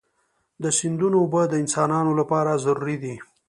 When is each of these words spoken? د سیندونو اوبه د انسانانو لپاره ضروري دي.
د 0.63 0.65
سیندونو 0.77 1.17
اوبه 1.21 1.41
د 1.47 1.53
انسانانو 1.63 2.11
لپاره 2.19 2.61
ضروري 2.65 2.97
دي. 3.03 3.15